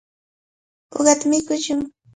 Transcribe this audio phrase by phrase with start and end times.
[0.95, 1.79] Uqata mikushun.